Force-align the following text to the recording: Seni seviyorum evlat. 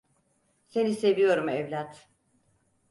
Seni 0.67 0.93
seviyorum 0.95 1.49
evlat. 1.49 2.09